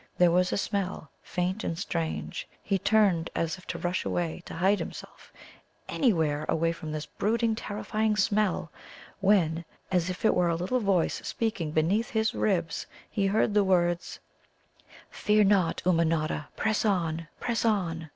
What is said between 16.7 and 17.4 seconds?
on,